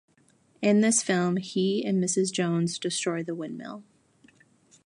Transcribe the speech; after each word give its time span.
In 0.63 0.81
this 0.81 1.03
film, 1.03 1.37
he 1.37 1.85
and 1.85 2.03
Mrs. 2.03 2.33
Jones 2.33 2.79
destroy 2.79 3.21
the 3.21 3.35
windmill. 3.35 3.83